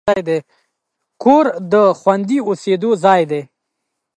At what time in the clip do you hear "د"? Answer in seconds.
1.71-1.73